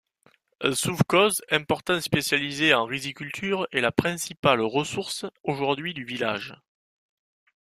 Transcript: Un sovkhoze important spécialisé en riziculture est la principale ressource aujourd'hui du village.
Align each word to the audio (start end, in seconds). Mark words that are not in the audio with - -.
Un 0.61 0.73
sovkhoze 0.73 1.43
important 1.51 2.01
spécialisé 2.01 2.73
en 2.73 2.85
riziculture 2.85 3.67
est 3.71 3.81
la 3.81 3.91
principale 3.91 4.59
ressource 4.61 5.27
aujourd'hui 5.43 5.93
du 5.93 6.05
village. 6.05 6.55